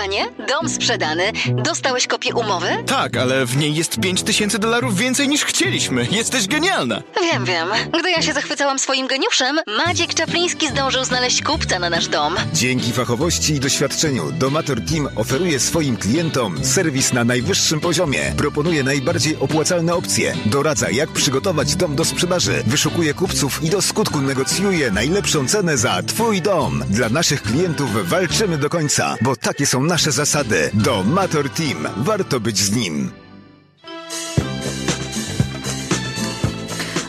Kochanie, 0.00 0.28
dom 0.48 0.68
sprzedany. 0.68 1.32
Dostałeś 1.52 2.06
kopię 2.06 2.34
umowy? 2.34 2.68
Tak, 2.86 3.16
ale 3.16 3.46
w 3.46 3.56
niej 3.56 3.74
jest 3.74 4.00
5000 4.00 4.58
dolarów 4.58 4.96
więcej 4.96 5.28
niż 5.28 5.44
chcieliśmy. 5.44 6.06
Jesteś 6.10 6.46
genialna. 6.46 7.02
Wiem, 7.22 7.44
wiem. 7.44 7.68
Gdy 8.00 8.10
ja 8.10 8.22
się 8.22 8.32
zachwycałam 8.32 8.78
swoim 8.78 9.06
geniuszem, 9.06 9.60
Maciek 9.86 10.14
Czapliński 10.14 10.68
zdążył 10.68 11.04
znaleźć 11.04 11.42
kupca 11.42 11.78
na 11.78 11.90
nasz 11.90 12.08
dom. 12.08 12.36
Dzięki 12.52 12.92
fachowości 12.92 13.54
i 13.54 13.60
doświadczeniu 13.60 14.32
Domator 14.32 14.78
Team 14.90 15.08
oferuje 15.16 15.60
swoim 15.60 15.96
klientom 15.96 16.64
serwis 16.64 17.12
na 17.12 17.24
najwyższym 17.24 17.80
poziomie. 17.80 18.32
Proponuje 18.36 18.82
najbardziej 18.82 19.36
opłacalne 19.36 19.94
opcje. 19.94 20.34
Doradza, 20.46 20.90
jak 20.90 21.10
przygotować 21.10 21.76
dom 21.76 21.96
do 21.96 22.04
sprzedaży. 22.04 22.62
Wyszukuje 22.66 23.14
kupców 23.14 23.62
i 23.62 23.70
do 23.70 23.82
skutku 23.82 24.20
negocjuje 24.20 24.90
najlepszą 24.90 25.48
cenę 25.48 25.78
za 25.78 26.02
Twój 26.02 26.42
dom. 26.42 26.84
Dla 26.88 27.08
naszych 27.08 27.42
klientów 27.42 28.08
walczymy 28.08 28.58
do 28.58 28.70
końca, 28.70 29.16
bo 29.20 29.36
takie 29.36 29.66
są 29.66 29.89
nasze 29.90 30.12
zasady. 30.12 30.70
Domator 30.74 31.50
Team. 31.50 31.88
Warto 31.96 32.40
być 32.40 32.58
z 32.58 32.76
nim. 32.76 33.10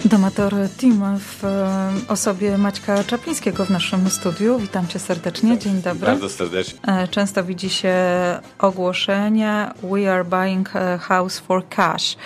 Domator 0.05 0.53
Team 0.81 1.19
w 1.19 1.45
e, 1.45 1.91
osobie 2.07 2.57
Maćka 2.57 3.03
Czaplińskiego 3.03 3.65
w 3.65 3.69
naszym 3.69 4.09
studiu. 4.09 4.59
Witam 4.59 4.87
cię 4.87 4.99
serdecznie. 4.99 5.57
Dzień 5.57 5.81
dobry. 5.81 6.05
Bardzo 6.05 6.29
serdecznie. 6.29 6.79
E, 6.87 7.07
Często 7.07 7.43
widzi 7.43 7.69
się 7.69 7.95
ogłoszenie 8.59 9.71
We 9.83 10.13
are 10.13 10.23
buying 10.25 10.75
a 10.75 10.97
house 10.97 11.39
for 11.39 11.69
cash. 11.69 12.17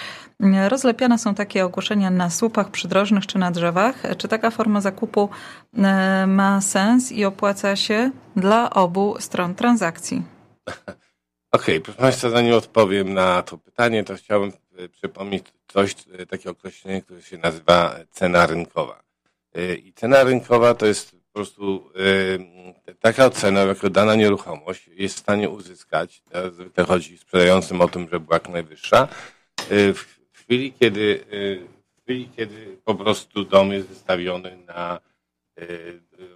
E, 0.44 0.70
Rozlepiane 0.70 1.20
są 1.20 1.36
takie 1.36 1.66
ogłoszenia 1.66 2.10
na 2.10 2.30
słupach 2.30 2.70
przydrożnych 2.70 3.26
czy 3.26 3.40
na 3.40 3.52
drzewach. 3.52 3.96
Czy 4.18 4.28
taka 4.28 4.52
forma 4.52 4.82
zakupu 4.82 5.30
ma 6.28 6.62
sens 6.62 7.12
i 7.12 7.26
opłaca 7.26 7.76
się 7.76 8.12
dla 8.36 8.70
obu 8.70 9.16
stron 9.20 9.56
transakcji? 9.56 10.35
Okej, 11.52 11.82
proszę 11.82 12.00
Państwa, 12.00 12.30
zanim 12.30 12.54
odpowiem 12.54 13.14
na 13.14 13.44
to 13.44 13.58
pytanie, 13.58 14.04
to 14.04 14.16
chciałbym 14.16 14.52
e, 14.78 14.90
przypomnieć 14.90 15.46
coś, 15.68 15.96
e, 16.20 16.26
takie 16.26 16.50
określenie, 16.50 17.02
które 17.02 17.22
się 17.22 17.38
nazywa 17.38 17.96
cena 18.12 18.46
rynkowa. 18.46 19.04
E, 19.54 19.76
I 19.76 19.94
cena 19.94 20.24
rynkowa 20.24 20.74
to 20.74 20.86
jest 20.86 21.12
po 21.12 21.34
prostu 21.34 21.90
taka 23.00 23.30
cena, 23.30 23.62
jaką 23.62 23.90
dana 23.90 24.16
nieruchomość 24.16 24.88
jest 24.88 25.16
w 25.16 25.20
stanie 25.20 25.50
uzyskać. 25.50 26.24
Teraz 26.30 26.54
Zwykle 26.54 26.84
chodzi 26.84 27.18
sprzedającym 27.18 27.82
o 27.82 27.88
tym, 27.88 28.08
że 28.12 28.20
była 28.20 28.36
jak 28.36 28.50
najwyższa. 28.50 29.08
W 29.70 30.06
chwili, 30.34 30.74
kiedy, 30.74 31.26
w 31.98 32.02
chwili, 32.02 32.30
kiedy 32.36 32.78
po 32.86 32.96
prostu 32.96 33.46
dom 33.46 33.72
jest 33.72 33.88
wystawiony 33.88 34.58
na 34.68 35.00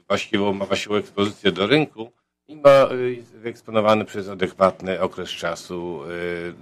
właściwą, 0.07 0.53
ma 0.53 0.65
właściwą 0.65 0.95
ekspozycję 0.95 1.51
do 1.51 1.67
rynku, 1.67 2.11
ma 2.55 2.87
y, 2.91 3.23
wyeksponowany 3.33 4.05
przez 4.05 4.29
adekwatny 4.29 5.01
okres 5.01 5.29
czasu, 5.29 6.01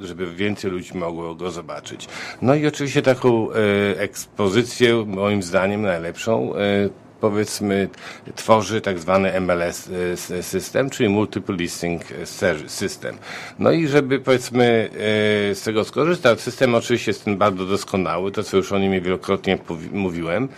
y, 0.02 0.07
żeby 0.07 0.35
więcej 0.35 0.71
ludzi 0.71 0.97
mogło 0.97 1.35
go 1.35 1.52
zobaczyć. 1.52 2.07
No 2.41 2.55
i 2.55 2.67
oczywiście 2.67 3.02
taką 3.02 3.52
y, 3.52 3.55
ekspozycję, 3.97 5.05
moim 5.07 5.44
zdaniem 5.44 5.81
najlepszą, 5.81 6.53
powiedzmy, 7.21 7.89
tworzy 8.35 8.81
tak 8.81 8.99
zwany 8.99 9.41
MLS 9.41 9.89
system, 10.41 10.89
czyli 10.89 11.09
Multiple 11.09 11.55
Listing 11.55 12.01
System. 12.67 13.17
No 13.59 13.72
i 13.72 13.88
żeby 13.88 14.19
powiedzmy 14.19 14.89
z 15.53 15.61
tego 15.61 15.83
skorzystać, 15.83 16.41
system 16.41 16.75
oczywiście 16.75 17.11
jest 17.11 17.25
ten 17.25 17.38
bardzo 17.38 17.66
doskonały, 17.66 18.31
to 18.31 18.44
co 18.44 18.57
już 18.57 18.72
o 18.72 18.79
nim 18.79 19.01
wielokrotnie 19.01 19.57
mówiłem. 19.91 20.49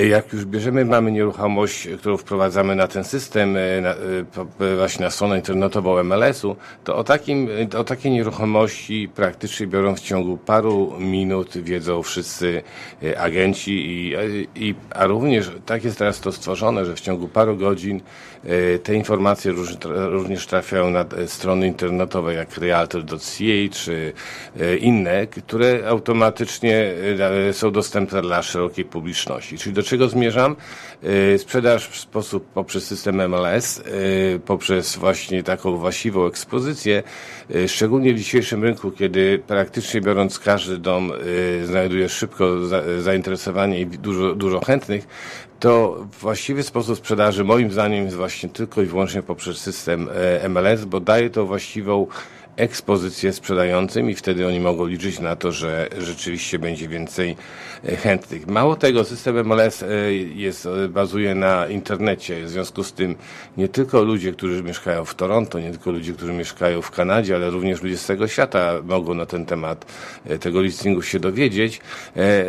Jak 0.00 0.32
już 0.32 0.44
bierzemy, 0.44 0.84
mamy 0.84 1.12
nieruchomość, 1.12 1.88
którą 1.98 2.16
wprowadzamy 2.16 2.76
na 2.76 2.88
ten 2.88 3.04
system, 3.04 3.56
e, 3.56 3.80
na, 3.80 3.90
e, 3.90 3.96
po- 4.34 4.46
właśnie 4.76 5.04
na 5.04 5.10
stronę 5.10 5.36
internetową 5.36 5.98
MLS-u, 5.98 6.56
to 6.84 6.96
o, 6.96 7.04
takim, 7.04 7.48
e, 7.74 7.78
o 7.78 7.84
takiej 7.84 8.12
nieruchomości 8.12 9.08
praktycznie 9.14 9.66
biorą 9.66 9.94
w 9.94 10.00
ciągu 10.00 10.36
paru 10.36 10.92
minut 10.98 11.58
wiedzą 11.58 12.02
wszyscy 12.02 12.62
e, 13.02 13.20
agenci, 13.20 13.72
i, 13.72 14.14
e, 14.14 14.20
i, 14.56 14.74
a 14.94 15.06
również 15.06 15.50
tak 15.66 15.84
jest 15.84 15.98
teraz 15.98 16.20
to 16.20 16.32
stworzone, 16.32 16.84
że 16.84 16.94
w 16.94 17.00
ciągu 17.00 17.28
paru 17.28 17.56
godzin 17.56 18.00
e, 18.44 18.78
te 18.78 18.94
informacje 18.94 19.52
również 19.92 20.46
trafiają 20.46 20.90
na 20.90 21.04
e, 21.04 21.28
strony 21.28 21.66
internetowe 21.66 22.34
jak 22.34 22.56
realtor.ca 22.58 23.72
czy 23.72 24.12
e, 24.60 24.76
inne, 24.76 25.26
które 25.26 25.88
automatycznie 25.88 26.92
e, 27.48 27.52
są 27.52 27.70
dostępne 27.70 28.22
dla 28.22 28.42
szerokiej 28.42 28.84
publiczności. 28.84 29.58
Czyli 29.58 29.71
do 29.72 29.82
czego 29.82 30.08
zmierzam? 30.08 30.56
E, 31.34 31.38
Sprzedaż 31.38 31.88
w 31.88 31.96
sposób 31.96 32.46
poprzez 32.46 32.86
system 32.86 33.28
MLS, 33.28 33.78
e, 33.80 33.82
poprzez 34.38 34.96
właśnie 34.96 35.42
taką 35.42 35.76
właściwą 35.76 36.26
ekspozycję, 36.26 37.02
e, 37.54 37.68
szczególnie 37.68 38.14
w 38.14 38.18
dzisiejszym 38.18 38.62
rynku, 38.62 38.90
kiedy 38.90 39.42
praktycznie 39.46 40.00
biorąc 40.00 40.38
każdy 40.38 40.78
dom 40.78 41.12
znajduje 41.64 42.08
szybko 42.08 42.66
za- 42.66 42.82
zainteresowanie 43.00 43.80
i 43.80 43.86
dużo, 43.86 44.34
dużo 44.34 44.60
chętnych, 44.60 45.06
to 45.60 46.04
właściwy 46.20 46.62
sposób 46.62 46.98
sprzedaży 46.98 47.44
moim 47.44 47.70
zdaniem 47.72 48.04
jest 48.04 48.16
właśnie 48.16 48.48
tylko 48.48 48.82
i 48.82 48.86
wyłącznie 48.86 49.22
poprzez 49.22 49.56
system 49.58 50.08
MLS, 50.48 50.84
bo 50.84 51.00
daje 51.00 51.30
to 51.30 51.46
właściwą 51.46 52.06
ekspozycję 52.56 53.32
sprzedającym 53.32 54.10
i 54.10 54.14
wtedy 54.14 54.46
oni 54.46 54.60
mogą 54.60 54.86
liczyć 54.86 55.20
na 55.20 55.36
to, 55.36 55.52
że 55.52 55.88
rzeczywiście 55.98 56.58
będzie 56.58 56.88
więcej 56.88 57.36
e, 57.84 57.96
chętnych. 57.96 58.46
Mało 58.46 58.76
tego, 58.76 59.04
system 59.04 59.46
MLS 59.46 59.82
e, 59.82 60.14
jest, 60.14 60.66
e, 60.66 60.88
bazuje 60.88 61.34
na 61.34 61.66
internecie, 61.66 62.44
w 62.44 62.48
związku 62.48 62.84
z 62.84 62.92
tym 62.92 63.14
nie 63.56 63.68
tylko 63.68 64.02
ludzie, 64.02 64.32
którzy 64.32 64.62
mieszkają 64.62 65.04
w 65.04 65.14
Toronto, 65.14 65.60
nie 65.60 65.70
tylko 65.70 65.90
ludzie, 65.90 66.12
którzy 66.12 66.32
mieszkają 66.32 66.82
w 66.82 66.90
Kanadzie, 66.90 67.34
ale 67.34 67.50
również 67.50 67.82
ludzie 67.82 67.96
z 67.96 68.04
całego 68.04 68.28
świata 68.28 68.72
mogą 68.84 69.14
na 69.14 69.26
ten 69.26 69.46
temat 69.46 69.86
tego 70.40 70.62
listingu 70.62 71.02
się 71.02 71.20
dowiedzieć. 71.20 71.80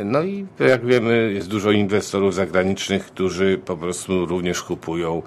No 0.06 0.24
i 0.24 0.46
jak 0.60 0.86
wiemy, 0.86 1.32
jest 1.34 1.48
dużo 1.48 1.72
inwestorów 1.72 2.34
zagranicznych, 2.34 3.06
którzy 3.06 3.60
po 3.66 3.78
prostu 3.78 4.26
również 4.26 4.64
kupują 4.64 5.22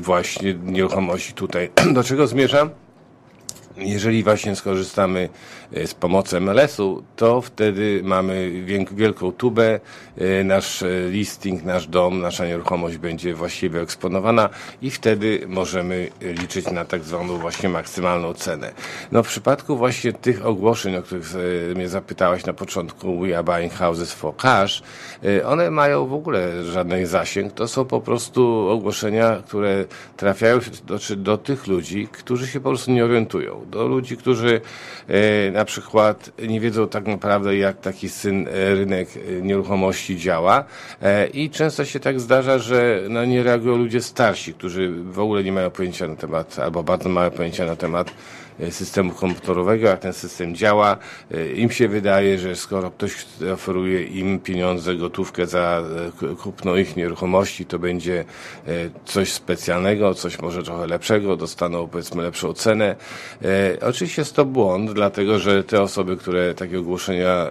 właśnie 0.00 0.54
nieruchomości 0.64 1.32
tutaj. 1.32 1.70
Do 1.94 2.04
czego 2.04 2.26
zmierzam? 2.26 2.70
Jeżeli 3.76 4.22
właśnie 4.22 4.56
skorzystamy 4.56 5.28
e, 5.72 5.86
z 5.86 5.94
pomocy 5.94 6.40
MLS-u, 6.40 7.02
to 7.16 7.40
wtedy 7.40 8.00
mamy 8.04 8.62
wielką 8.92 9.32
tubę, 9.32 9.80
e, 10.18 10.44
nasz 10.44 10.82
e, 10.82 10.88
listing, 11.10 11.64
nasz 11.64 11.86
dom, 11.86 12.20
nasza 12.20 12.46
nieruchomość 12.46 12.96
będzie 12.96 13.34
właściwie 13.34 13.80
eksponowana 13.80 14.48
i 14.82 14.90
wtedy 14.90 15.44
możemy 15.48 16.08
liczyć 16.20 16.70
na 16.70 16.84
tak 16.84 17.02
zwaną 17.02 17.38
właśnie 17.38 17.68
maksymalną 17.68 18.34
cenę. 18.34 18.72
No 19.12 19.22
w 19.22 19.28
przypadku 19.28 19.76
właśnie 19.76 20.12
tych 20.12 20.46
ogłoszeń, 20.46 20.96
o 20.96 21.02
których 21.02 21.26
mnie 21.74 21.88
zapytałaś 21.88 22.46
na 22.46 22.52
początku, 22.52 23.20
We 23.20 23.38
are 23.38 23.44
buying 23.44 23.72
houses 23.72 24.12
for 24.12 24.36
cash, 24.36 24.82
one 25.44 25.70
mają 25.70 26.06
w 26.06 26.14
ogóle 26.14 26.64
żaden 26.64 27.06
zasięg. 27.06 27.52
To 27.52 27.68
są 27.68 27.84
po 27.84 28.00
prostu 28.00 28.68
ogłoszenia, 28.68 29.42
które 29.46 29.84
trafiają 30.16 30.58
do, 30.86 30.98
do 31.16 31.38
tych 31.38 31.66
ludzi, 31.66 32.08
którzy 32.12 32.46
się 32.46 32.60
po 32.60 32.68
prostu 32.68 32.90
nie 32.90 33.04
orientują. 33.04 33.63
Do 33.66 33.86
ludzi, 33.88 34.16
którzy 34.16 34.60
e, 35.08 35.50
na 35.50 35.64
przykład 35.64 36.30
nie 36.48 36.60
wiedzą 36.60 36.88
tak 36.88 37.06
naprawdę, 37.06 37.56
jak 37.56 37.80
taki 37.80 38.08
syn, 38.08 38.48
e, 38.48 38.74
rynek 38.74 39.08
e, 39.16 39.42
nieruchomości 39.42 40.16
działa. 40.16 40.64
I 41.32 41.50
często 41.50 41.84
się 41.84 42.00
tak 42.00 42.20
zdarza, 42.20 42.58
że 42.58 43.00
no, 43.08 43.24
nie 43.24 43.42
reagują 43.42 43.76
ludzie 43.76 44.02
starsi, 44.02 44.54
którzy 44.54 44.90
w 44.90 45.18
ogóle 45.18 45.44
nie 45.44 45.52
mają 45.52 45.70
pojęcia 45.70 46.08
na 46.08 46.16
temat, 46.16 46.58
albo 46.58 46.82
bardzo 46.82 47.08
małe 47.08 47.30
pojęcia 47.30 47.66
na 47.66 47.76
temat 47.76 48.10
systemu 48.70 49.12
komputerowego, 49.12 49.86
jak 49.86 50.00
ten 50.00 50.12
system 50.12 50.54
działa. 50.54 50.96
Im 51.54 51.70
się 51.70 51.88
wydaje, 51.88 52.38
że 52.38 52.56
skoro 52.56 52.90
ktoś 52.90 53.26
oferuje 53.52 54.04
im 54.04 54.40
pieniądze, 54.40 54.94
gotówkę 54.94 55.46
za 55.46 55.82
kupno 56.42 56.76
ich 56.76 56.96
nieruchomości, 56.96 57.66
to 57.66 57.78
będzie 57.78 58.24
coś 59.04 59.32
specjalnego, 59.32 60.14
coś 60.14 60.40
może 60.40 60.62
trochę 60.62 60.86
lepszego, 60.86 61.36
dostaną 61.36 61.88
powiedzmy 61.88 62.22
lepszą 62.22 62.52
cenę. 62.52 62.96
E, 63.54 63.86
Oczywiście 63.86 64.22
jest 64.22 64.36
to 64.36 64.44
błąd, 64.44 64.92
dlatego 64.92 65.38
że 65.38 65.64
te 65.64 65.82
osoby, 65.82 66.16
które 66.16 66.54
takie 66.54 66.78
ogłoszenia 66.78 67.30
e, 67.30 67.50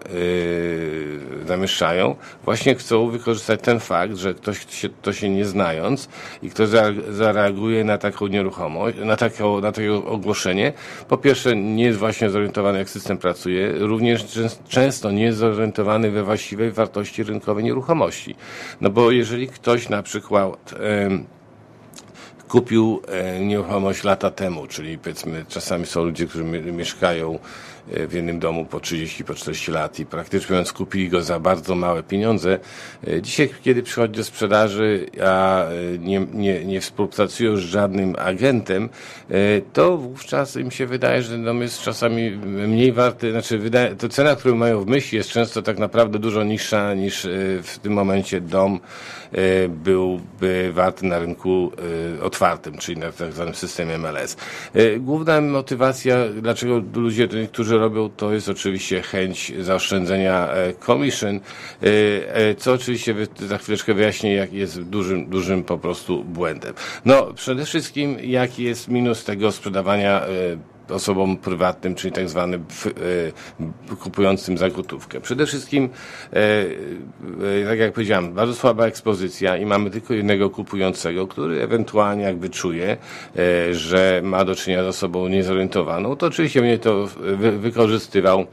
właśnie 2.45 2.75
chcą 2.75 3.09
wykorzystać 3.09 3.59
ten 3.61 3.79
fakt, 3.79 4.15
że 4.15 4.33
ktoś 4.33 4.65
się, 4.69 4.89
to 5.01 5.13
się 5.13 5.29
nie 5.29 5.45
znając 5.45 6.09
i 6.43 6.49
ktoś 6.49 6.67
za- 6.69 6.91
zareaguje 7.09 7.83
na 7.83 7.97
taką 7.97 8.27
nieruchomość, 8.27 8.97
na, 9.05 9.15
taką, 9.15 9.61
na 9.61 9.71
takie 9.71 9.93
ogłoszenie, 9.93 10.73
po 11.07 11.17
pierwsze 11.17 11.55
nie 11.55 11.83
jest 11.85 11.99
właśnie 11.99 12.29
zorientowany, 12.29 12.79
jak 12.79 12.89
system 12.89 13.17
pracuje, 13.17 13.71
również 13.79 14.23
czę- 14.25 14.57
często 14.69 15.11
nie 15.11 15.23
jest 15.23 15.37
zorientowany 15.37 16.11
we 16.11 16.23
właściwej 16.23 16.71
wartości 16.71 17.23
rynkowej 17.23 17.63
nieruchomości. 17.63 18.35
No 18.81 18.89
bo 18.89 19.11
jeżeli 19.11 19.47
ktoś 19.47 19.89
na 19.89 20.03
przykład 20.03 20.75
kupił 22.49 23.01
e, 23.07 23.39
nieruchomość 23.39 24.03
lata 24.03 24.31
temu, 24.31 24.67
czyli 24.67 24.97
powiedzmy 24.97 25.45
czasami 25.49 25.85
są 25.85 26.03
ludzie, 26.03 26.27
którzy 26.27 26.43
mi- 26.43 26.71
mieszkają 26.71 27.39
w 27.87 28.13
jednym 28.13 28.39
domu 28.39 28.65
po 28.65 28.79
30, 28.79 29.23
po 29.23 29.33
40 29.33 29.71
lat 29.71 29.99
i 29.99 30.05
praktycznie 30.05 30.53
mówiąc 30.53 30.73
kupili 30.73 31.09
go 31.09 31.21
za 31.21 31.39
bardzo 31.39 31.75
małe 31.75 32.03
pieniądze. 32.03 32.59
E, 33.07 33.21
Dzisiaj, 33.21 33.49
kiedy 33.63 33.83
przychodzi 33.83 34.13
do 34.13 34.23
sprzedaży, 34.23 35.05
a 35.25 35.65
e, 35.65 35.71
nie, 35.99 36.27
nie, 36.33 36.65
nie 36.65 36.81
współpracują 36.81 37.57
z 37.57 37.59
żadnym 37.59 38.15
agentem, 38.19 38.89
e, 39.29 39.35
to 39.73 39.97
wówczas 39.97 40.55
im 40.55 40.71
się 40.71 40.85
wydaje, 40.85 41.21
że 41.21 41.37
dom 41.37 41.61
jest 41.61 41.81
czasami 41.81 42.31
mniej 42.67 42.91
warty, 42.91 43.31
znaczy 43.31 43.57
wydaje, 43.57 43.95
to 43.95 44.09
cena, 44.09 44.35
którą 44.35 44.55
mają 44.55 44.81
w 44.81 44.87
myśli 44.87 45.17
jest 45.17 45.29
często 45.29 45.61
tak 45.61 45.79
naprawdę 45.79 46.19
dużo 46.19 46.43
niższa 46.43 46.93
niż 46.93 47.27
w 47.63 47.79
tym 47.81 47.93
momencie 47.93 48.41
dom 48.41 48.79
byłby 49.69 50.71
warty 50.73 51.05
na 51.05 51.19
rynku 51.19 51.71
otwartym, 52.21 52.77
czyli 52.77 52.97
na 52.97 53.11
tak 53.11 53.33
zwanym 53.33 53.55
systemie 53.55 53.97
MLS. 53.97 54.37
Główna 54.99 55.41
motywacja, 55.41 56.15
dlaczego 56.41 56.81
ludzie, 56.95 57.27
to 57.27 57.37
niektórzy 57.73 57.79
robią, 57.79 58.09
to 58.09 58.33
jest 58.33 58.49
oczywiście 58.49 59.01
chęć 59.01 59.53
zaoszczędzenia 59.59 60.47
e, 60.47 60.73
commission, 60.73 61.35
e, 61.35 61.87
e, 62.35 62.55
co 62.55 62.73
oczywiście 62.73 63.15
za 63.39 63.57
chwileczkę 63.57 63.93
wyjaśnię, 63.93 64.33
jak 64.33 64.53
jest 64.53 64.81
dużym, 64.81 65.29
dużym 65.29 65.63
po 65.63 65.77
prostu 65.77 66.23
błędem. 66.23 66.73
No, 67.05 67.33
przede 67.33 67.65
wszystkim, 67.65 68.17
jaki 68.23 68.63
jest 68.63 68.87
minus 68.87 69.23
tego 69.23 69.51
sprzedawania 69.51 70.21
osobom 70.89 71.37
prywatnym, 71.37 71.95
czyli 71.95 72.13
tak 72.13 72.29
zwanym 72.29 72.65
e, 73.91 73.95
kupującym 73.95 74.57
za 74.57 74.69
gotówkę. 74.69 75.21
Przede 75.21 75.45
wszystkim, 75.45 75.89
e, 76.33 76.37
e, 76.37 77.65
tak 77.67 77.79
jak 77.79 77.93
powiedziałem, 77.93 78.33
bardzo 78.33 78.55
słaba 78.55 78.85
ekspozycja 78.85 79.57
i 79.57 79.65
mamy 79.65 79.89
tylko 79.89 80.13
jednego 80.13 80.49
kupującego, 80.49 81.27
który 81.27 81.61
ewentualnie 81.61 82.23
jakby 82.23 82.49
czuje, 82.49 82.97
że 83.71 84.21
ma 84.23 84.45
do 84.45 84.55
czynienia 84.55 84.83
z 84.83 84.87
osobą 84.87 85.27
niezorientowaną, 85.27 86.15
to 86.15 86.25
oczywiście 86.25 86.61
mnie 86.61 86.79
to 86.79 87.07
wy, 87.17 87.51
wykorzystywał 87.51 88.45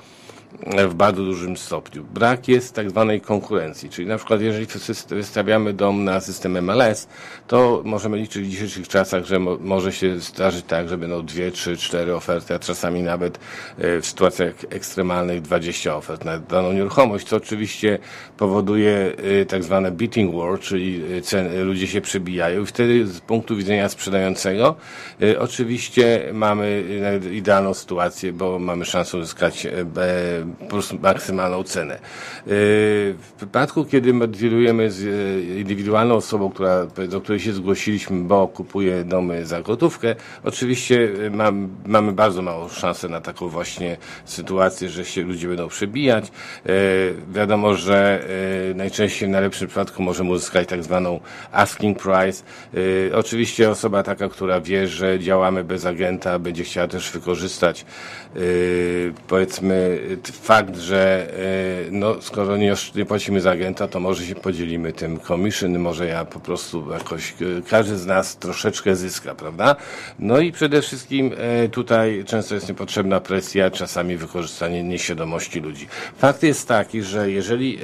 w 0.88 0.94
bardzo 0.94 1.24
dużym 1.24 1.56
stopniu. 1.56 2.04
Brak 2.04 2.48
jest 2.48 2.74
tak 2.74 2.90
zwanej 2.90 3.20
konkurencji, 3.20 3.90
czyli 3.90 4.08
na 4.08 4.16
przykład 4.16 4.40
jeżeli 4.40 4.66
wystawiamy 5.08 5.72
dom 5.72 6.04
na 6.04 6.20
system 6.20 6.62
MLS, 6.62 7.08
to 7.46 7.82
możemy 7.84 8.16
liczyć 8.16 8.46
w 8.46 8.50
dzisiejszych 8.50 8.88
czasach, 8.88 9.24
że 9.24 9.38
mo- 9.38 9.58
może 9.60 9.92
się 9.92 10.18
zdarzyć 10.18 10.64
tak, 10.64 10.88
że 10.88 10.98
będą 10.98 11.26
dwie, 11.26 11.50
trzy, 11.50 11.76
cztery 11.76 12.14
oferty, 12.14 12.54
a 12.54 12.58
czasami 12.58 13.02
nawet 13.02 13.38
e, 13.78 14.00
w 14.00 14.06
sytuacjach 14.06 14.54
ekstremalnych 14.70 15.42
20 15.42 15.96
ofert 15.96 16.24
na 16.24 16.38
daną 16.38 16.72
nieruchomość, 16.72 17.26
co 17.28 17.36
oczywiście 17.36 17.98
powoduje 18.36 19.12
e, 19.40 19.44
tak 19.44 19.64
zwane 19.64 19.90
beating 19.90 20.34
war, 20.34 20.60
czyli 20.60 21.02
e, 21.32 21.64
ludzie 21.64 21.86
się 21.86 22.00
przebijają 22.00 22.62
i 22.62 22.66
wtedy 22.66 23.06
z 23.06 23.20
punktu 23.20 23.56
widzenia 23.56 23.88
sprzedającego 23.88 24.76
oczywiście 25.38 26.30
mamy 26.32 26.84
idealną 27.32 27.74
sytuację, 27.74 28.32
bo 28.32 28.58
mamy 28.58 28.84
szansę 28.84 29.18
uzyskać 29.18 29.66
prostu 30.68 30.98
maksymalną 31.02 31.62
cenę. 31.62 31.94
E, 31.94 31.98
W 33.14 33.32
przypadku, 33.36 33.84
kiedy 33.84 34.12
dealujemy 34.28 34.90
z 34.90 35.04
e, 35.04 35.60
indywidualną 35.60 36.14
osobą, 36.14 36.50
która, 36.50 36.86
do 37.08 37.20
której 37.20 37.40
się 37.40 37.52
zgłosiliśmy, 37.52 38.20
bo 38.20 38.48
kupuje 38.48 39.04
domy 39.04 39.46
za 39.46 39.62
gotówkę, 39.62 40.14
oczywiście 40.44 41.08
e, 41.26 41.30
mam, 41.30 41.68
mamy 41.86 42.12
bardzo 42.12 42.42
małą 42.42 42.68
szansę 42.68 43.08
na 43.08 43.20
taką 43.20 43.48
właśnie 43.48 43.96
sytuację, 44.24 44.88
że 44.88 45.04
się 45.04 45.22
ludzie 45.22 45.48
będą 45.48 45.68
przebijać. 45.68 46.32
Wiadomo, 47.32 47.74
że 47.74 48.24
najczęściej 48.74 49.28
w 49.28 49.32
najlepszym 49.32 49.68
przypadku 49.68 50.02
możemy 50.02 50.30
uzyskać 50.30 50.68
tak 50.68 50.84
zwaną 50.84 51.20
asking 51.52 51.98
price. 51.98 52.44
Oczywiście 53.14 53.70
osoba 53.70 54.02
taka, 54.02 54.28
która 54.28 54.60
wie, 54.60 54.88
że 54.88 55.18
działamy 55.18 55.64
bez 55.64 55.86
agenta, 55.86 56.38
będzie 56.38 56.64
chciała 56.64 56.88
też 56.88 57.10
wykorzystać 57.10 57.84
powiedzmy 59.28 59.98
fakt, 60.30 60.76
że 60.76 61.28
e, 61.88 61.90
no, 61.90 62.22
skoro 62.22 62.56
nie, 62.56 62.74
nie 62.94 63.04
płacimy 63.04 63.40
za 63.40 63.50
agenta, 63.50 63.88
to 63.88 64.00
może 64.00 64.26
się 64.26 64.34
podzielimy 64.34 64.92
tym 64.92 65.20
commission, 65.20 65.78
może 65.78 66.06
ja 66.06 66.24
po 66.24 66.40
prostu 66.40 66.90
jakoś, 66.90 67.32
e, 67.32 67.62
każdy 67.70 67.98
z 67.98 68.06
nas 68.06 68.36
troszeczkę 68.36 68.96
zyska, 68.96 69.34
prawda? 69.34 69.76
No 70.18 70.40
i 70.40 70.52
przede 70.52 70.82
wszystkim 70.82 71.32
e, 71.36 71.68
tutaj 71.68 72.24
często 72.26 72.54
jest 72.54 72.68
niepotrzebna 72.68 73.20
presja, 73.20 73.70
czasami 73.70 74.16
wykorzystanie 74.16 74.82
nieświadomości 74.82 75.60
ludzi. 75.60 75.88
Fakt 76.18 76.42
jest 76.42 76.68
taki, 76.68 77.02
że 77.02 77.30
jeżeli 77.30 77.78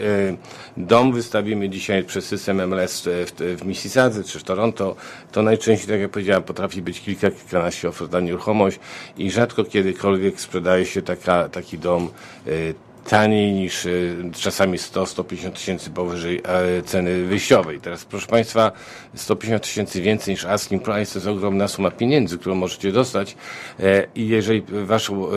dom 0.76 1.12
wystawimy 1.12 1.68
dzisiaj 1.68 2.04
przez 2.04 2.24
system 2.24 2.68
MLS 2.68 3.02
w, 3.02 3.60
w, 3.60 3.66
Mississauga 3.66 4.22
czy 4.22 4.38
w 4.38 4.44
Toronto, 4.44 4.96
to 5.32 5.42
najczęściej, 5.42 5.88
tak 5.88 6.00
jak 6.00 6.10
powiedziałem, 6.10 6.42
potrafi 6.42 6.82
być 6.82 7.00
kilka, 7.00 7.30
kilkanaście 7.30 7.88
ofert 7.88 8.12
na 8.12 8.20
nieruchomość 8.20 8.78
i 9.18 9.30
rzadko 9.30 9.64
kiedykolwiek 9.64 10.40
sprzedaje 10.40 10.86
się 10.86 11.02
taka, 11.02 11.48
taki 11.48 11.78
dom 11.78 12.08
e, 12.44 12.74
taniej 13.08 13.52
niż 13.52 13.86
e, 13.86 13.90
czasami 14.32 14.78
100-150 14.78 15.50
tysięcy 15.50 15.90
powyżej 15.90 16.42
e, 16.44 16.82
ceny 16.82 17.24
wyjściowej. 17.24 17.80
Teraz 17.80 18.04
proszę 18.04 18.26
Państwa, 18.26 18.72
150 19.14 19.62
tysięcy 19.62 20.02
więcej 20.02 20.34
niż 20.34 20.44
asking 20.44 20.82
price 20.82 21.12
to 21.12 21.18
jest 21.18 21.26
ogromna 21.26 21.68
suma 21.68 21.90
pieniędzy, 21.90 22.38
którą 22.38 22.54
możecie 22.54 22.92
dostać 22.92 23.36
e, 23.80 24.06
i 24.14 24.28
jeżeli 24.28 24.62
Waszą 24.68 25.28
e, 25.28 25.32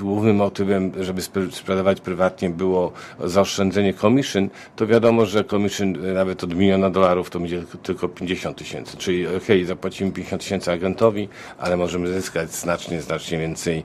głównym 0.00 0.36
motywem, 0.36 0.92
żeby 1.00 1.20
spr- 1.22 1.52
sprzedawać 1.52 2.00
prywatnie 2.00 2.50
było 2.50 2.92
zaoszczędzenie 3.24 3.94
commission, 3.94 4.50
to 4.76 4.86
wiadomo, 4.86 5.26
że 5.26 5.44
commission 5.44 6.14
nawet 6.14 6.44
od 6.44 6.54
miliona 6.54 6.90
dolarów 6.90 7.30
to 7.30 7.40
będzie 7.40 7.62
tylko 7.82 8.08
50 8.08 8.58
tysięcy, 8.58 8.96
czyli 8.96 9.26
okej, 9.26 9.64
zapłacimy 9.64 10.12
50 10.12 10.42
tysięcy 10.42 10.72
agentowi, 10.72 11.28
ale 11.58 11.76
możemy 11.76 12.08
zyskać 12.08 12.52
znacznie, 12.52 13.02
znacznie 13.02 13.38
więcej 13.38 13.84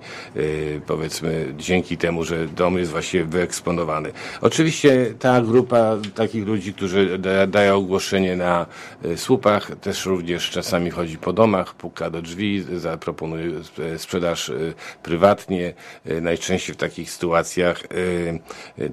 powiedzmy 0.87 1.53
dzięki 1.57 1.97
temu, 1.97 2.23
że 2.23 2.34
dom 2.55 2.77
jest 2.77 2.91
właściwie 2.91 3.25
wyeksponowany. 3.25 4.11
Oczywiście 4.41 5.13
ta 5.19 5.41
grupa 5.41 5.97
takich 6.15 6.45
ludzi, 6.45 6.73
którzy 6.73 7.17
da, 7.17 7.47
dają 7.47 7.75
ogłoszenie 7.75 8.35
na 8.35 8.65
e, 9.03 9.17
słupach, 9.17 9.71
też 9.81 10.05
również 10.05 10.49
czasami 10.49 10.89
chodzi 10.89 11.17
po 11.17 11.33
domach, 11.33 11.73
puka 11.73 12.09
do 12.09 12.21
drzwi, 12.21 12.65
zaproponuje 12.75 13.51
e, 13.93 13.99
sprzedaż 13.99 14.49
e, 14.49 14.53
prywatnie. 15.03 15.73
Najczęściej 16.21 16.75
w 16.75 16.77
takich 16.77 17.11
sytuacjach 17.11 17.83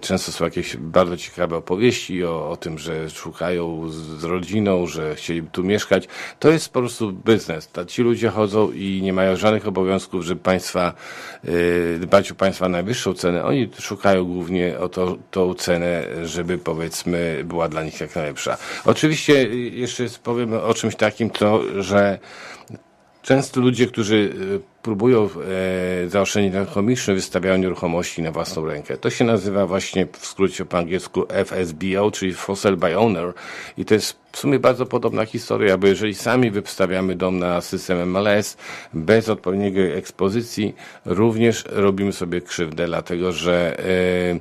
często 0.00 0.33
są 0.33 0.45
jakieś 0.45 0.77
bardzo 0.77 1.17
ciekawe 1.17 1.56
opowieści 1.56 2.25
o, 2.25 2.50
o 2.50 2.56
tym, 2.56 2.79
że 2.79 3.11
szukają 3.11 3.88
z, 3.91 4.25
rodziną, 4.25 4.87
że 4.87 5.15
chcieliby 5.15 5.50
tu 5.50 5.65
mieszkać. 5.65 6.09
To 6.38 6.50
jest 6.50 6.69
po 6.69 6.81
prostu 6.81 7.12
biznes. 7.12 7.71
Ci 7.87 8.03
ludzie 8.03 8.29
chodzą 8.29 8.73
i 8.73 9.00
nie 9.03 9.12
mają 9.12 9.37
żadnych 9.37 9.69
obowiązków, 9.69 10.25
żeby 10.25 10.41
państwa, 10.41 10.93
dbać 12.00 12.33
o 12.33 12.35
państwa 12.35 12.69
najwyższą 12.69 13.15
cenę. 13.15 13.31
Oni 13.44 13.70
szukają 13.79 14.25
głównie 14.25 14.79
o 14.79 14.88
to, 14.88 15.17
tą 15.31 15.55
cenę, 15.55 16.05
żeby 16.25 16.58
powiedzmy 16.58 17.43
była 17.44 17.69
dla 17.69 17.84
nich 17.84 18.00
jak 18.00 18.17
najlepsza. 18.17 18.56
Oczywiście 18.84 19.32
y, 19.32 19.56
jeszcze 19.56 20.05
powiem 20.23 20.52
o 20.55 20.75
czymś 20.75 20.96
takim, 20.96 21.31
to, 21.31 21.82
że 21.82 22.19
Często 23.23 23.61
ludzie, 23.61 23.87
którzy 23.87 24.14
y, 24.16 24.61
próbują 24.83 25.29
e, 26.05 26.09
zaoszczędzić 26.09 26.55
na 26.55 27.15
wystawiają 27.15 27.59
nieruchomości 27.59 28.23
na 28.23 28.33
własną 28.33 28.67
rękę. 28.67 28.97
To 28.97 29.11
się 29.11 29.25
nazywa 29.25 29.67
właśnie 29.67 30.07
w 30.12 30.27
skrócie 30.27 30.65
po 30.65 30.79
angielsku 30.79 31.27
FSBO, 31.45 32.11
czyli 32.11 32.35
for 32.35 32.57
sale 32.57 32.77
by 32.77 32.99
owner 32.99 33.33
i 33.77 33.85
to 33.85 33.95
jest 33.95 34.23
w 34.33 34.39
sumie 34.39 34.59
bardzo 34.59 34.87
podobna 34.87 35.25
historia, 35.25 35.79
bo 35.79 35.87
jeżeli 35.87 36.15
sami 36.15 36.51
wystawiamy 36.51 37.17
dom 37.17 37.39
na 37.39 37.61
system 37.61 38.11
MLS 38.11 38.57
bez 38.95 39.29
odpowiedniej 39.29 39.93
ekspozycji, 39.93 40.75
również 41.05 41.65
robimy 41.69 42.12
sobie 42.12 42.41
krzywdę, 42.41 42.87
dlatego 42.87 43.33
że 43.33 43.79
e, 43.79 43.83
e, 43.83 44.39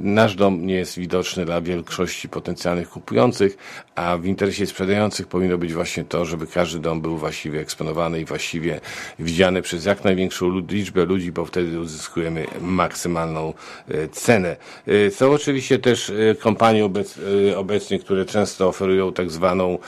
nasz 0.00 0.34
dom 0.34 0.66
nie 0.66 0.74
jest 0.74 0.98
widoczny 0.98 1.44
dla 1.44 1.60
większości 1.60 2.28
potencjalnych 2.28 2.88
kupujących, 2.88 3.56
a 3.94 4.18
w 4.18 4.26
interesie 4.26 4.66
sprzedających 4.66 5.26
powinno 5.26 5.58
być 5.58 5.74
właśnie 5.74 6.04
to, 6.04 6.24
żeby 6.24 6.46
każdy 6.46 6.80
dom 6.80 7.00
był 7.00 7.16
właściwie 7.16 7.60
eksponowany 7.60 8.20
i 8.20 8.24
właściwie 8.24 8.80
widziany 9.18 9.62
przez 9.68 9.84
jak 9.84 10.04
największą 10.04 10.60
liczbę 10.68 11.04
ludzi, 11.04 11.32
bo 11.32 11.44
wtedy 11.44 11.80
uzyskujemy 11.80 12.46
maksymalną 12.60 13.54
e, 13.88 14.08
cenę. 14.08 14.56
E, 14.86 15.10
Są 15.10 15.32
oczywiście 15.32 15.78
też 15.78 16.10
e, 16.10 16.34
kompanie 16.34 16.84
obec, 16.84 17.18
obecnie, 17.56 17.98
które 17.98 18.24
często 18.24 18.68
oferują 18.68 19.12
tak 19.12 19.30
zwaną 19.30 19.78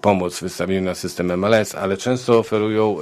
pomoc 0.00 0.38
w 0.38 0.42
wystawieniu 0.42 0.82
na 0.82 0.94
system 0.94 1.38
MLS, 1.38 1.74
ale 1.74 1.96
często 1.96 2.38
oferują 2.38 2.96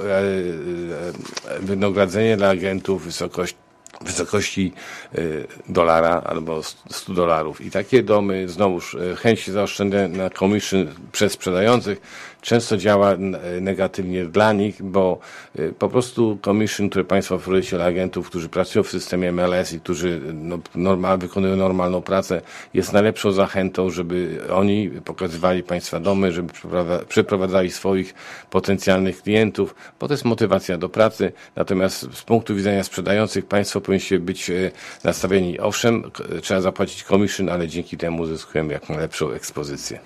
wynagrodzenie 1.59 2.37
dla 2.37 2.49
agentów 2.49 3.01
w 3.01 3.05
wysokości 3.05 3.62
wysokości 4.03 4.73
y, 5.17 5.47
dolara 5.69 6.21
albo 6.25 6.63
100 6.63 7.13
dolarów. 7.13 7.61
I 7.61 7.71
takie 7.71 8.03
domy, 8.03 8.49
znowuż 8.49 8.93
y, 8.93 9.15
chęć 9.15 9.47
zaoszczędzenia 9.47 10.17
na 10.17 10.29
commission 10.29 10.87
przez 11.11 11.33
sprzedających 11.33 12.01
często 12.43 12.77
działa 12.77 13.15
negatywnie 13.61 14.25
dla 14.25 14.53
nich, 14.53 14.83
bo 14.83 15.19
y, 15.59 15.73
po 15.79 15.89
prostu 15.89 16.37
commission, 16.45 16.89
które 16.89 17.05
Państwo 17.05 17.35
oferujecie 17.35 17.77
dla 17.77 17.85
agentów, 17.85 18.29
którzy 18.29 18.49
pracują 18.49 18.83
w 18.83 18.89
systemie 18.89 19.31
MLS 19.31 19.73
i 19.73 19.79
którzy 19.79 20.21
no, 20.33 20.59
normal, 20.75 21.17
wykonują 21.17 21.55
normalną 21.55 22.01
pracę, 22.01 22.41
jest 22.73 22.93
najlepszą 22.93 23.31
zachętą, 23.31 23.89
żeby 23.89 24.39
oni 24.53 24.89
pokazywali 24.89 25.63
Państwa 25.63 25.99
domy, 25.99 26.31
żeby 26.31 26.53
przeprowadza- 26.53 27.05
przeprowadzali 27.05 27.71
swoich 27.71 28.13
potencjalnych 28.49 29.21
klientów, 29.21 29.75
bo 29.99 30.07
to 30.07 30.13
jest 30.13 30.25
motywacja 30.25 30.77
do 30.77 30.89
pracy. 30.89 31.31
Natomiast 31.55 32.13
z 32.13 32.23
punktu 32.23 32.55
widzenia 32.55 32.83
sprzedających 32.83 33.45
Państwo 33.45 33.81
powinniście 33.93 34.19
być 34.19 34.49
e, 34.49 34.71
nastawieni, 35.03 35.59
owszem, 35.59 36.11
trzeba 36.41 36.61
zapłacić 36.61 37.03
commission, 37.03 37.49
ale 37.49 37.67
dzięki 37.67 37.97
temu 37.97 38.23
uzyskujemy 38.23 38.73
jak 38.73 38.89
najlepszą 38.89 39.31
ekspozycję. 39.31 39.99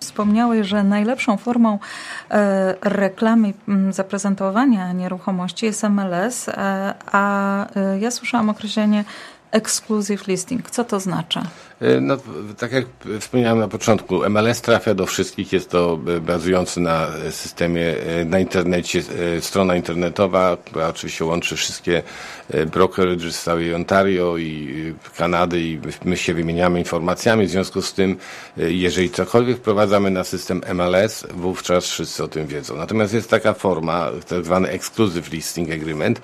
Wspomniałeś, 0.00 0.66
że 0.66 0.84
najlepszą 0.84 1.36
formą 1.36 1.78
e, 2.30 2.74
reklamy, 2.80 3.52
zaprezentowania 3.90 4.92
nieruchomości 4.92 5.66
jest 5.66 5.82
MLS, 5.82 6.48
e, 6.48 6.94
a 7.12 7.66
ja 8.00 8.10
słyszałam 8.10 8.50
określenie 8.50 9.04
exclusive 9.50 10.26
listing. 10.26 10.70
Co 10.70 10.84
to 10.84 11.00
znaczy? 11.00 11.40
E, 11.80 12.00
No, 12.00 12.16
tak 12.58 12.72
jak 12.72 12.84
wspomniałem 13.20 13.58
na 13.58 13.68
początku, 13.68 14.30
MLS 14.30 14.60
trafia 14.60 14.94
do 14.94 15.06
wszystkich. 15.06 15.52
Jest 15.52 15.70
to 15.70 15.98
e, 16.16 16.20
bazujący 16.20 16.80
na 16.80 17.06
e, 17.06 17.32
systemie 17.32 17.94
na 18.26 18.38
internecie 18.38 19.02
strona 19.40 19.76
internetowa, 19.76 20.56
która 20.64 20.88
oczywiście 20.88 21.24
łączy 21.24 21.56
wszystkie 21.56 22.02
brokerages 22.72 23.36
z 23.36 23.42
całej 23.42 23.74
Ontario 23.74 24.36
i 24.38 24.94
Kanady 25.16 25.60
i 25.60 25.80
my 26.04 26.16
się 26.16 26.34
wymieniamy 26.34 26.78
informacjami. 26.78 27.46
W 27.46 27.50
związku 27.50 27.82
z 27.82 27.92
tym, 27.92 28.16
jeżeli 28.56 29.10
cokolwiek 29.10 29.56
wprowadzamy 29.56 30.10
na 30.10 30.24
system 30.24 30.62
MLS, 30.74 31.26
wówczas 31.34 31.86
wszyscy 31.86 32.24
o 32.24 32.28
tym 32.28 32.46
wiedzą. 32.46 32.76
Natomiast 32.76 33.14
jest 33.14 33.30
taka 33.30 33.54
forma, 33.54 34.10
tak 34.28 34.44
zwany 34.44 34.68
Exclusive 34.68 35.32
Listing 35.32 35.72
Agreement 35.72 36.20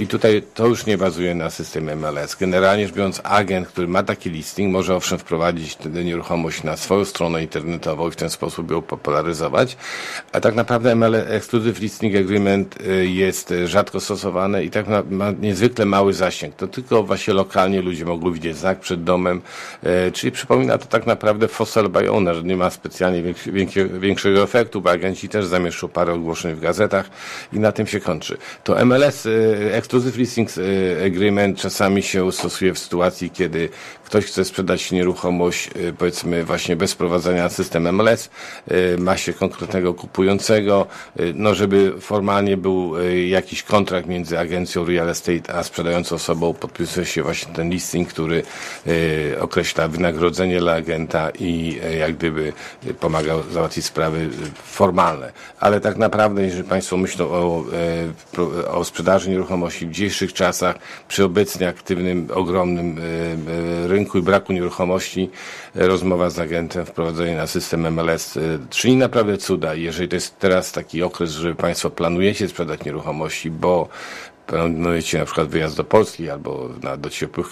i 0.00 0.06
tutaj 0.06 0.42
to 0.54 0.66
już 0.66 0.86
nie 0.86 0.98
bazuje 0.98 1.34
na 1.34 1.50
systemie 1.50 1.96
MLS. 1.96 2.36
Generalnie 2.36 2.86
rzecz 2.86 2.96
biorąc, 2.96 3.20
agent, 3.24 3.68
który 3.68 3.88
ma 3.88 4.02
taki 4.02 4.30
listing, 4.30 4.72
może 4.72 4.81
owszem 4.90 5.18
wprowadzić 5.18 5.76
tę 5.76 5.88
nieruchomość 5.90 6.62
na 6.62 6.76
swoją 6.76 7.04
stronę 7.04 7.42
internetową 7.42 8.08
i 8.08 8.10
w 8.10 8.16
ten 8.16 8.30
sposób 8.30 8.70
ją 8.70 8.82
popularyzować, 8.82 9.76
a 10.32 10.40
tak 10.40 10.54
naprawdę 10.54 10.92
ML 10.92 11.14
Exclusive 11.14 11.80
Listing 11.80 12.16
Agreement 12.16 12.78
e, 12.80 13.06
jest 13.06 13.54
rzadko 13.64 14.00
stosowane 14.00 14.64
i 14.64 14.70
tak 14.70 14.86
ma, 15.10 15.30
niezwykle 15.30 15.84
mały 15.84 16.12
zasięg. 16.12 16.54
To 16.54 16.66
tylko 16.66 17.02
właśnie 17.02 17.34
lokalnie 17.34 17.82
ludzie 17.82 18.04
mogą 18.04 18.32
widzieć 18.32 18.56
znak 18.56 18.80
przed 18.80 19.04
domem, 19.04 19.42
e, 19.82 20.10
czyli 20.10 20.32
przypomina 20.32 20.78
to 20.78 20.86
tak 20.86 21.06
naprawdę 21.06 21.48
for 21.48 21.66
sale 21.66 21.88
by 21.88 22.10
owner, 22.10 22.44
nie 22.44 22.56
ma 22.56 22.70
specjalnie 22.70 23.34
większego 24.00 24.42
efektu, 24.42 24.80
bo 24.80 24.90
agenci 24.90 25.28
też 25.28 25.46
zamieszczą 25.46 25.88
parę 25.88 26.12
ogłoszeń 26.12 26.54
w 26.54 26.60
gazetach 26.60 27.10
i 27.52 27.58
na 27.58 27.72
tym 27.72 27.86
się 27.86 28.00
kończy. 28.00 28.36
To 28.64 28.84
MLS, 28.84 29.26
e, 29.26 29.74
Exclusive 29.74 30.16
Listings 30.16 30.58
e, 30.58 30.62
Agreement 31.06 31.58
czasami 31.58 32.02
się 32.02 32.32
stosuje 32.32 32.74
w 32.74 32.78
sytuacji, 32.78 33.30
kiedy 33.30 33.68
ktoś 34.12 34.26
chce 34.26 34.44
sprzedać 34.44 34.92
nieruchomość, 34.92 35.70
e, 35.88 35.92
powiedzmy 35.92 36.44
właśnie 36.44 36.76
bez 36.76 36.92
wprowadzania 36.92 37.42
na 37.42 37.48
system 37.48 37.88
MLS, 37.92 38.30
e, 38.68 38.96
ma 38.96 39.16
się 39.16 39.32
konkretnego 39.32 39.94
kupującego, 39.94 40.86
e, 41.16 41.22
no 41.34 41.54
żeby 41.54 41.92
formalnie 42.00 42.56
był 42.56 42.94
jakiś 43.28 43.62
kontrakt 43.62 44.08
między 44.08 44.38
agencją 44.38 44.84
real 44.84 45.08
estate 45.08 45.54
a 45.54 45.62
sprzedającą 45.62 46.16
osobą, 46.16 46.54
podpisuje 46.54 47.06
się 47.06 47.22
właśnie 47.22 47.54
ten 47.54 47.70
listing, 47.70 48.08
który 48.08 48.42
określa 49.40 49.88
wynagrodzenie 49.88 50.60
dla 50.60 50.72
agenta 50.72 51.30
i 51.38 51.80
jak 51.98 52.16
gdyby 52.16 52.52
e, 52.86 52.94
pomaga 52.94 53.34
załatwić 53.50 53.84
sprawy 53.84 54.28
formalne. 54.64 55.32
Ale 55.60 55.80
tak 55.80 55.96
naprawdę, 55.96 56.42
jeżeli 56.42 56.64
Państwo 56.64 56.96
myślą 56.96 57.28
o, 57.28 57.64
o 58.70 58.84
sprzedaży 58.84 59.30
nieruchomości 59.30 59.86
w 59.86 59.90
dzisiejszych 59.90 60.32
czasach, 60.32 60.76
przy 61.08 61.24
obecnie 61.24 61.68
aktywnym, 61.68 62.28
ogromnym 62.34 62.98
e, 62.98 63.88
rynku 64.02 64.18
i 64.18 64.22
braku 64.22 64.52
nieruchomości, 64.52 65.30
e, 65.76 65.86
rozmowa 65.86 66.30
z 66.30 66.38
agentem, 66.38 66.86
wprowadzenie 66.86 67.36
na 67.36 67.46
system 67.46 67.92
MLS 67.92 68.36
e, 68.36 68.40
czyni 68.70 68.96
naprawdę 68.96 69.38
cuda. 69.38 69.74
I 69.74 69.82
Jeżeli 69.82 70.08
to 70.08 70.16
jest 70.16 70.38
teraz 70.38 70.72
taki 70.72 71.02
okres, 71.02 71.30
że 71.30 71.54
Państwo 71.54 71.90
planujecie 71.90 72.48
sprzedać 72.48 72.84
nieruchomości, 72.84 73.50
bo 73.50 73.88
planujecie 74.46 75.18
na 75.18 75.24
przykład 75.24 75.48
wyjazd 75.48 75.76
do 75.76 75.84
Polski 75.84 76.30
albo 76.30 76.68
na, 76.82 76.96
do 76.96 77.10
ciepłych 77.10 77.46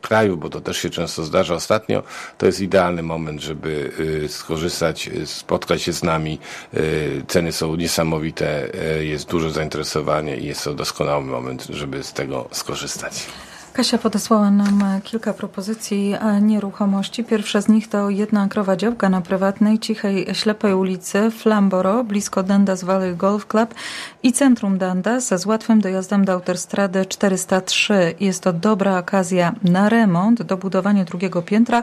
krajów, 0.00 0.40
bo 0.40 0.50
to 0.50 0.60
też 0.60 0.76
się 0.76 0.90
często 0.90 1.22
zdarza 1.22 1.54
ostatnio, 1.54 2.02
to 2.38 2.46
jest 2.46 2.60
idealny 2.60 3.02
moment, 3.02 3.40
żeby 3.40 3.92
y, 4.24 4.28
skorzystać, 4.28 5.08
y, 5.08 5.26
spotkać 5.26 5.82
się 5.82 5.92
z 5.92 6.02
nami. 6.02 6.38
Y, 6.74 7.22
ceny 7.28 7.52
są 7.52 7.76
niesamowite, 7.76 8.70
jest 9.00 9.30
duże 9.30 9.50
zainteresowanie 9.50 10.36
i 10.36 10.46
jest 10.46 10.64
to 10.64 10.74
doskonały 10.74 11.24
moment, 11.24 11.66
żeby 11.70 12.02
z 12.02 12.12
tego 12.12 12.48
skorzystać. 12.52 13.26
Kasia 13.74 13.98
podesłała 13.98 14.50
nam 14.50 15.00
kilka 15.04 15.32
propozycji 15.32 16.14
nieruchomości. 16.40 17.24
Pierwsza 17.24 17.60
z 17.60 17.68
nich 17.68 17.88
to 17.88 18.10
jedna 18.10 18.48
krowa 18.48 18.76
działka 18.76 19.08
na 19.08 19.20
prywatnej, 19.20 19.78
cichej, 19.78 20.26
ślepej 20.32 20.74
ulicy 20.74 21.30
Flamboro, 21.30 22.04
blisko 22.04 22.42
Dundas 22.42 22.84
Valley 22.84 23.16
Golf 23.16 23.46
Club 23.46 23.74
i 24.22 24.32
centrum 24.32 24.78
Dundas 24.78 25.28
z 25.28 25.46
łatwym 25.46 25.80
dojazdem 25.80 26.24
do 26.24 26.32
autostrady 26.32 27.06
403. 27.06 28.14
Jest 28.20 28.42
to 28.42 28.52
dobra 28.52 28.98
okazja 28.98 29.52
na 29.62 29.88
remont, 29.88 30.42
dobudowanie 30.42 31.04
drugiego 31.04 31.42
piętra 31.42 31.82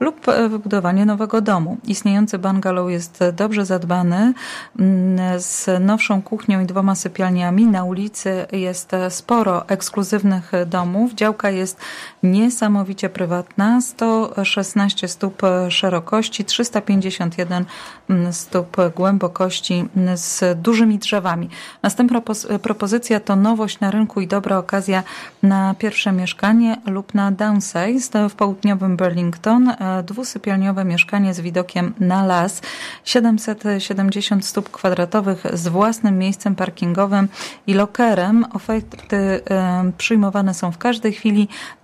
lub 0.00 0.28
e, 0.28 0.48
wybudowanie 0.48 1.06
nowego 1.06 1.40
domu. 1.40 1.76
Istniejący 1.84 2.38
bungalow 2.38 2.90
jest 2.90 3.24
dobrze 3.32 3.64
zadbany, 3.66 4.34
mm, 4.78 5.40
z 5.40 5.70
nowszą 5.80 6.22
kuchnią 6.22 6.60
i 6.60 6.66
dwoma 6.66 6.94
sypialniami. 6.94 7.66
Na 7.66 7.84
ulicy 7.84 8.46
jest 8.52 8.90
sporo 9.08 9.68
ekskluzywnych 9.68 10.52
domów. 10.66 11.14
Działka 11.32 11.50
jest 11.50 11.80
niesamowicie 12.22 13.08
prywatna. 13.08 13.80
116 13.80 15.08
stóp 15.08 15.42
szerokości, 15.68 16.44
351 16.44 17.64
mm, 18.08 18.32
stóp 18.32 18.76
głębokości 18.96 19.84
mm, 19.96 20.16
z 20.16 20.60
dużymi 20.62 20.98
drzewami. 20.98 21.48
Następna 21.82 22.22
propozycja 22.62 23.20
to 23.20 23.36
nowość 23.36 23.80
na 23.80 23.90
rynku 23.90 24.20
i 24.20 24.26
dobra 24.26 24.58
okazja 24.58 25.02
na 25.42 25.74
pierwsze 25.74 26.12
mieszkanie 26.12 26.76
lub 26.86 27.14
na 27.14 27.30
downsize 27.30 28.28
w 28.28 28.34
południowym 28.34 28.96
Burlington. 28.96 29.68
E, 29.68 30.02
Dwusypialniowe 30.02 30.84
mieszkanie 30.84 31.34
z 31.34 31.40
widokiem 31.40 31.94
na 32.00 32.26
las. 32.26 32.62
770 33.04 34.46
stóp 34.46 34.70
kwadratowych 34.70 35.46
z 35.52 35.68
własnym 35.68 36.18
miejscem 36.18 36.54
parkingowym 36.54 37.28
i 37.66 37.74
lokerem. 37.74 38.44
Oferty 38.52 39.16
e, 39.16 39.92
przyjmowane 39.98 40.54
są 40.54 40.72
w 40.72 40.78
każdej 40.78 41.12
chwili. 41.12 41.21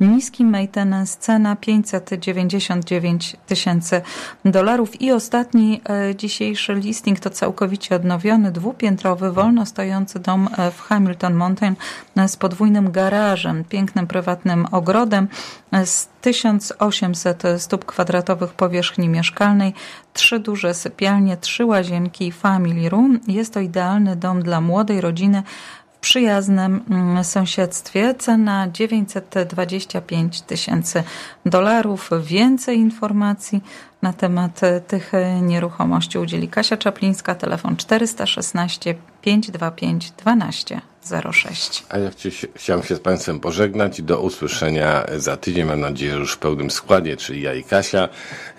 Niski 0.01 0.45
maintenance, 0.45 1.19
cena 1.21 1.57
599 1.57 3.37
tysięcy 3.47 4.01
dolarów. 4.45 5.01
I 5.01 5.13
ostatni 5.13 5.81
e, 5.89 6.17
dzisiejszy 6.17 6.75
listing 6.75 7.21
to 7.21 7.31
całkowicie 7.31 7.97
odnowiony, 7.97 8.53
dwupiętrowy, 8.53 9.33
wolno 9.33 9.67
stojący 9.67 10.19
dom 10.19 10.49
e, 10.59 10.71
w 10.71 10.81
Hamilton 10.81 11.35
Mountain 11.35 11.75
e, 12.17 12.29
z 12.29 12.37
podwójnym 12.37 12.93
garażem, 12.93 13.65
pięknym 13.65 14.07
prywatnym 14.07 14.67
ogrodem 14.71 15.29
z 15.85 16.09
1800 16.21 17.43
stóp 17.59 17.85
kwadratowych 17.85 18.55
powierzchni 18.55 19.09
mieszkalnej, 19.09 19.75
trzy 20.13 20.39
duże 20.39 20.75
sypialnie, 20.75 21.37
trzy 21.37 21.65
łazienki, 21.65 22.33
family 22.33 22.89
room. 22.89 23.21
Jest 23.29 23.55
to 23.55 23.61
idealny 23.61 24.17
dom 24.17 24.43
dla 24.43 24.61
młodej 24.61 25.01
rodziny 25.01 25.43
przyjaznym 26.01 26.85
mm, 26.91 27.25
sąsiedztwie. 27.25 28.15
Cena 28.15 28.69
925 28.73 30.41
tysięcy 30.41 31.03
dolarów. 31.47 32.11
Więcej 32.23 32.79
informacji 32.79 33.63
na 34.03 34.13
temat 34.13 34.63
e, 34.63 34.81
tych 34.81 35.15
e, 35.15 35.41
nieruchomości 35.41 36.19
udzieli 36.19 36.49
Kasia 36.49 36.77
Czaplińska, 36.77 37.35
telefon 37.35 37.77
416 37.77 38.95
525 39.23 40.11
12 40.11 40.81
06. 41.33 41.85
A 41.89 41.99
ja 41.99 42.11
chci- 42.11 42.49
chciałem 42.57 42.83
się 42.83 42.97
z 42.97 43.01
Państwem 43.01 43.41
pożegnać 43.41 43.99
i 43.99 44.03
do 44.03 44.21
usłyszenia 44.21 45.07
za 45.17 45.37
tydzień, 45.37 45.65
mam 45.67 45.81
nadzieję, 45.81 46.13
że 46.13 46.19
już 46.19 46.33
w 46.33 46.39
pełnym 46.39 46.71
składzie, 46.71 47.17
czyli 47.17 47.43
ja 47.43 47.55
i 47.55 47.65
Kasia. 47.65 48.09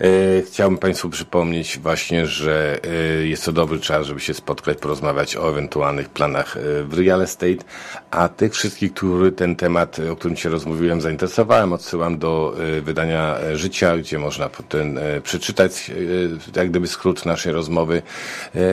E, 0.00 0.42
Chciałbym 0.46 0.78
Państwu 0.78 1.10
przypomnieć 1.10 1.78
właśnie, 1.78 2.26
że 2.26 2.78
e, 2.84 3.26
jest 3.26 3.44
to 3.44 3.52
dobry 3.52 3.80
czas, 3.80 4.06
żeby 4.06 4.20
się 4.20 4.34
spotkać, 4.34 4.78
porozmawiać 4.78 5.36
o 5.36 5.48
ewentualnych 5.50 6.08
planach 6.08 6.56
e, 6.56 6.60
w 6.84 6.94
real 6.98 7.22
estate, 7.22 7.64
a 8.10 8.28
tych 8.28 8.52
wszystkich, 8.52 8.94
który 8.94 9.32
ten 9.32 9.56
temat, 9.56 9.96
o 10.12 10.16
którym 10.16 10.36
Cię 10.36 10.48
rozmówiłem, 10.48 11.00
zainteresowałem, 11.00 11.72
odsyłam 11.72 12.18
do 12.18 12.54
e, 12.78 12.80
wydania 12.80 13.38
e, 13.38 13.56
Życia, 13.56 13.96
gdzie 13.96 14.18
można 14.18 14.46
e, 14.46 15.20
przeczytać 15.20 15.90
jak 16.56 16.70
gdyby 16.70 16.86
skrót 16.88 17.26
naszej 17.26 17.52
rozmowy. 17.52 18.02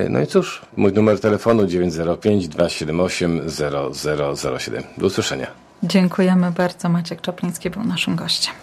No 0.10 0.22
i 0.22 0.28
cóż, 0.28 0.62
mój 0.78 0.94
numer 0.94 1.20
telefonu 1.20 1.66
905 1.68 2.48
278 2.48 3.50
0007. 3.94 4.84
Do 4.98 5.08
usłyszenia. 5.08 5.48
Dziękujemy 5.84 6.52
bardzo. 6.52 6.90
Maciek 6.90 7.22
Czapliński 7.22 7.70
był 7.70 7.84
naszym 7.84 8.16
gościem. 8.16 8.54